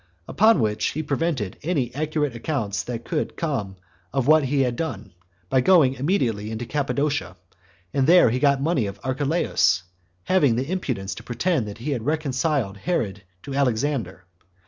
Upon 0.27 0.59
which 0.61 0.87
he 0.93 1.03
prevented 1.03 1.59
any 1.61 1.93
accurate 1.93 2.35
accounts 2.35 2.81
that 2.85 3.05
could 3.05 3.37
come 3.37 3.75
of 4.11 4.25
what 4.25 4.45
he 4.45 4.61
had 4.61 4.75
done, 4.75 5.13
by 5.47 5.61
going 5.61 5.93
immediately 5.93 6.49
into 6.49 6.65
Cappadocia, 6.65 7.37
and 7.93 8.07
there 8.07 8.31
he 8.31 8.39
got 8.39 8.63
money 8.63 8.87
of 8.87 8.99
Archelaus, 9.03 9.83
having 10.23 10.55
the 10.55 10.71
impudence 10.71 11.13
to 11.13 11.23
pretend 11.23 11.67
that 11.67 11.77
he 11.77 11.91
had 11.91 12.03
reconciled 12.07 12.77
Herod 12.77 13.21
to 13.43 13.53
Alexander. 13.53 14.25